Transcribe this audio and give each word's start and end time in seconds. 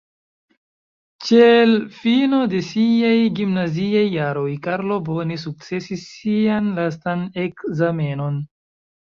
Ĉe 1.25 1.49
l' 1.71 1.75
fino 1.97 2.39
de 2.53 2.61
siaj 2.69 3.11
gimnaziaj 3.41 4.01
jaroj, 4.15 4.47
Karlo 4.69 4.99
bone 5.11 5.39
sukcesis 5.45 6.09
sian 6.15 6.73
lastan 6.81 7.23
ekzamenon. 7.47 8.43